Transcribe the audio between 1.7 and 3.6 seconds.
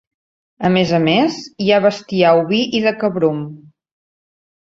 ha bestiar oví i de cabrum.